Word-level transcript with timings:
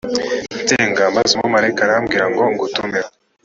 nsenga 0.63 1.01
maze 1.15 1.31
umumarayika 1.33 1.81
arambwira 1.83 2.25
ngo 2.31 2.41
ngutumeho 2.51 3.09